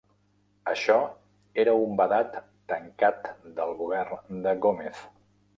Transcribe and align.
Això 0.71 0.95
era 1.65 1.75
un 1.83 1.93
vedat 2.01 2.39
tancat 2.73 3.31
del 3.61 3.77
govern 3.85 4.45
de 4.49 4.59
Gómez. 4.65 5.07